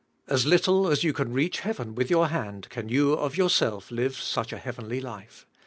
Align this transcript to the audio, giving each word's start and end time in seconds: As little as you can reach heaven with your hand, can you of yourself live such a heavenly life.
As 0.27 0.47
little 0.47 0.87
as 0.87 1.03
you 1.03 1.13
can 1.13 1.31
reach 1.31 1.59
heaven 1.59 1.93
with 1.93 2.09
your 2.09 2.29
hand, 2.29 2.67
can 2.71 2.89
you 2.89 3.13
of 3.13 3.37
yourself 3.37 3.91
live 3.91 4.15
such 4.15 4.51
a 4.51 4.57
heavenly 4.57 4.99
life. 4.99 5.45